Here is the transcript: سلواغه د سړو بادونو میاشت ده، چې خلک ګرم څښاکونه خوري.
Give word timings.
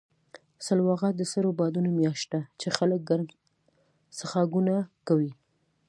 سلواغه 0.65 1.09
د 1.15 1.21
سړو 1.31 1.51
بادونو 1.59 1.89
میاشت 1.99 2.27
ده، 2.33 2.41
چې 2.59 2.67
خلک 2.77 2.99
ګرم 3.09 3.27
څښاکونه 4.17 4.75
خوري. 5.05 5.31